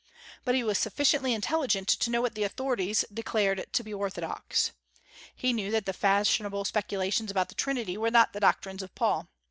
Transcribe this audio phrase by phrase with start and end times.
[0.45, 4.71] But he was sufficiently intelligent to know what the authorities declared to be orthodox.
[5.35, 9.29] He knew that the fashionable speculations about the Trinity were not the doctrines of Paul.